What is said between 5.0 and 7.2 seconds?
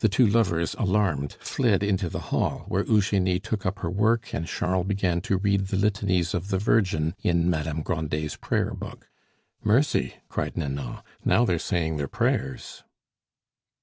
to read the litanies of the Virgin